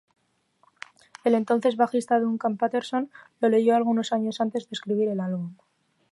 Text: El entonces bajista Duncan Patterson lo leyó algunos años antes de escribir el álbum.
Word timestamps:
El 1.23 1.35
entonces 1.35 1.75
bajista 1.77 2.19
Duncan 2.19 2.57
Patterson 2.57 3.11
lo 3.39 3.49
leyó 3.49 3.75
algunos 3.75 4.11
años 4.13 4.41
antes 4.41 4.63
de 4.67 4.73
escribir 4.73 5.09
el 5.09 5.19
álbum. 5.19 5.51